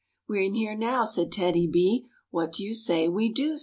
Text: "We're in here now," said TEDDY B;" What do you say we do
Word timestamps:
"We're 0.27 0.41
in 0.41 0.55
here 0.55 0.75
now," 0.75 1.03
said 1.05 1.31
TEDDY 1.31 1.67
B;" 1.67 2.07
What 2.31 2.53
do 2.53 2.63
you 2.63 2.73
say 2.73 3.07
we 3.07 3.31
do 3.31 3.59